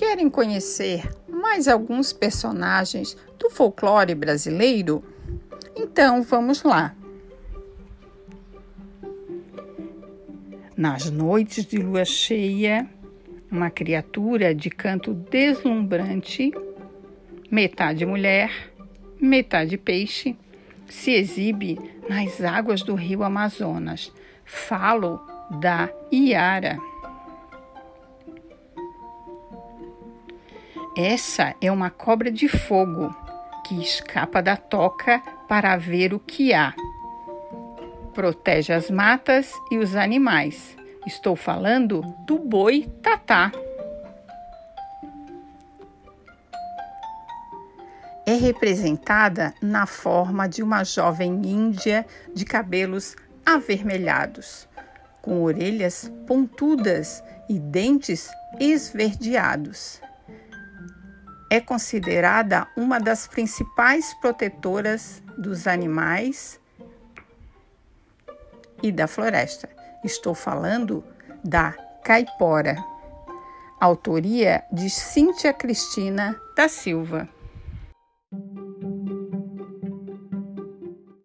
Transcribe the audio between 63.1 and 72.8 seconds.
principais protetoras dos animais e da floresta. Estou falando da caipora,